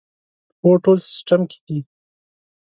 هو، 0.61 0.71
ټول 0.83 0.97
سیسټم 1.09 1.41
کې 1.51 1.59
دي 1.67 1.79